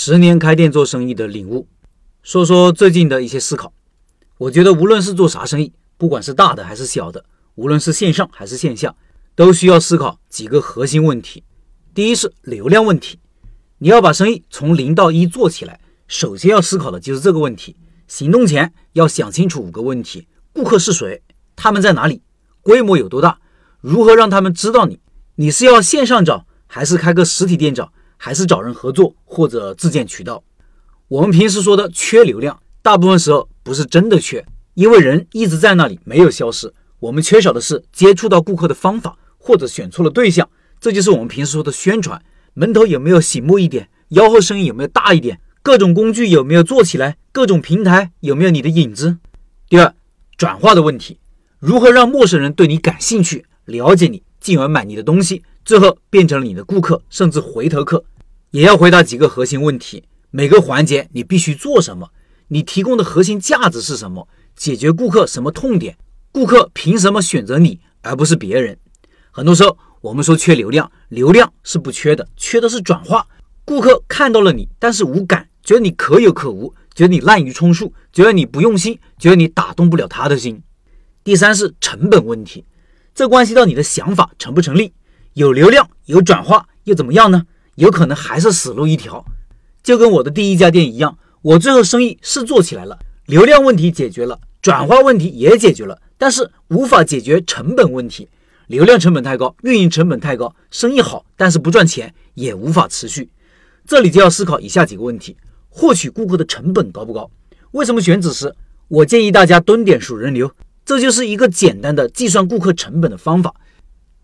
[0.00, 1.66] 十年开店做生意的领悟，
[2.22, 3.72] 说说最近的一些思考。
[4.38, 7.24] 我觉得无论是做啥生意，不管是大的还是小的，
[7.56, 8.94] 无论是线上还是线下，
[9.34, 11.42] 都需要思考几个核心问题。
[11.94, 13.18] 第一是流量问题，
[13.78, 17.74] 你要把生意从零到一做起来，首先要思考的就是这个问题。
[18.06, 21.20] 行动前要想清楚五个问题：顾客是谁？
[21.56, 22.22] 他们在哪里？
[22.62, 23.40] 规模有多大？
[23.80, 25.00] 如何让他们知道你？
[25.34, 27.92] 你是要线上找，还是开个实体店找？
[28.18, 30.44] 还是找人合作或者自建渠道。
[31.08, 34.44] 我们平时说的缺流量，大部分时候不是真的缺，
[34.74, 36.70] 因为人一直在那里，没有消失。
[37.00, 40.46] 我们缺少的是接触到顾客的方法，或者选错了对象。
[40.78, 42.20] 这就是我们平时说的宣传。
[42.52, 43.88] 门头有没有醒目一点？
[44.10, 45.40] 吆喝声音有没有大一点？
[45.62, 47.16] 各种工具有没有做起来？
[47.30, 49.18] 各种平台有没有你的影子？
[49.68, 49.94] 第二，
[50.36, 51.20] 转化的问题，
[51.58, 55.42] 如何让陌生人对你感兴趣，了解你，进而买你的东西？
[55.64, 58.02] 最后变成了你的顾客，甚至回头客，
[58.50, 62.10] 也要回答几个核心问题：每个环节你必须做什么？
[62.48, 64.26] 你提供的核心价值是什么？
[64.56, 65.98] 解决顾客什么痛点？
[66.32, 68.78] 顾客凭什么选择你而不是别人？
[69.30, 73.26] 很多时候我们说缺流量，流量是不缺的，缺的是转化。
[73.64, 80.62] 顾客看到了你，但是无感，觉得你可有可无，觉得你滥竽充数，觉得你不用心，觉得你打动不了他的心。
[81.22, 82.64] 第三是成本问题，
[83.14, 84.94] 这关系到你的想法成不成立。
[85.34, 87.44] 有流量有转化又怎么样呢？
[87.78, 89.24] 有可能还是死路一条，
[89.84, 98.28] 就跟我的第一家店一样，我最后生意是做起来了，流量问题解决了，转化问题也解决了，但是无法解决成本问题，
[98.66, 103.30] 流量成本太高，运营成本太高，生意好但是不赚钱也无法持续。
[103.86, 105.36] 这里就要思考以下几个问题：
[105.68, 107.30] 获取顾客的成本高不高？
[107.70, 108.52] 为什么选址时
[108.88, 110.50] 我建议大家蹲点数人流？
[110.84, 113.54] 这就是一个简单的计算顾客成本的方法。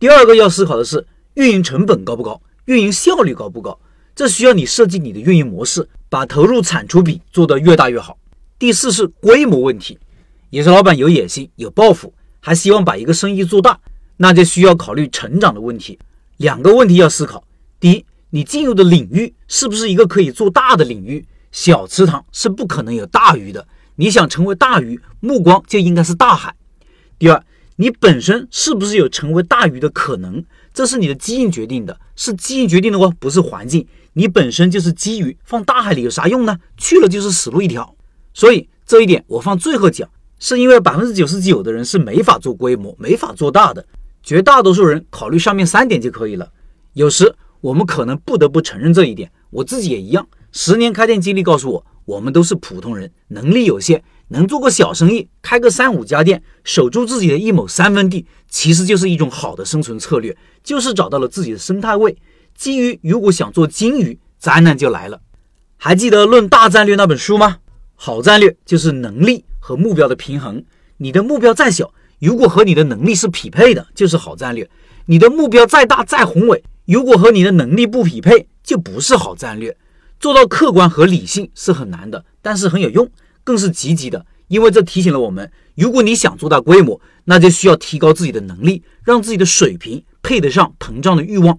[0.01, 3.79] 第二个要思考的是运营成本高不高，运营效率高不高？
[4.15, 8.17] 这需要你设计你的运营模式，把投入产出比做得越大越好。
[8.59, 9.99] 第四是规模问题，
[10.51, 13.79] 也是老板有野心、有抱负，还希望把一个生意做大，
[14.17, 15.99] 那就需要考虑成长的问题。
[16.37, 17.45] 两个问题要思考：
[17.81, 21.27] 第一，你进入的领域是不是一个可以做大的领域？
[21.53, 26.55] 小池塘是不可能有大鱼的，你想成为大鱼，目光就应该是大海。
[27.19, 27.45] 第二。
[27.77, 30.45] 你本身是不是有成为大鱼的可能？
[30.73, 33.87] 这是你的基因决定的，是基因决定的哦，不是环境。
[34.13, 36.57] 你本身就是基鱼，放大海里有啥用呢？
[36.77, 37.97] 去了就是死路一条。
[38.33, 40.09] 所以这一点我放最后讲，
[40.39, 43.85] 是因为百分之九十九的人是没法做规模、没法做大的，
[44.23, 46.53] 绝大多数人考虑上面三点就可以了。
[46.93, 50.27] 有时我们可能不得不承认这一点，我自己也一样。
[50.53, 54.03] 十年开店经历告诉我，我们都是普通人，能力有限。
[54.35, 62.17] 能做个小生意，开个三五家店，守住自己的一亩三分地，其实就是一种好的生存策略，就是找到了自己的生态位。
[62.57, 65.21] 基于如果想做金鱼，灾难就来了。
[65.77, 67.59] 还记得《论大战略》那本书吗？
[67.95, 70.65] 好战略就是能力和目标的平衡。
[70.97, 74.67] 你的目标再小，如果和你的能力是匹配的，就是好战略；
[75.07, 79.77] 你的目标再大再宏伟，如果和你的能力不匹配，就不是好战略。
[80.19, 83.09] 做到客观和理性是很难的，但是很有用。
[83.45, 91.59] 更是积极的，因为这提醒了我们：如果你想做大规模，那就需要提高自己的能力，让自己的水平配得上膨胀的欲望。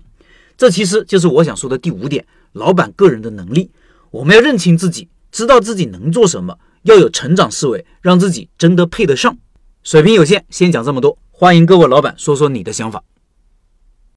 [0.57, 3.69] 这其实就是我想说的第五点：老板个人的能力。
[4.12, 9.38] 我们要认清自己，知道自己能做什么，要有成长思维，让自己真的配得上。
[9.84, 11.17] 水平有限，先讲这么多。
[11.31, 13.03] 欢迎各位老板说说你的想法。